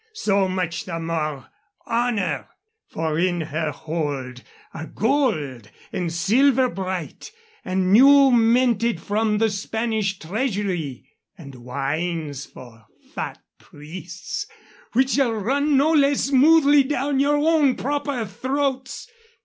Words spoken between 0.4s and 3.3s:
much the more honor! For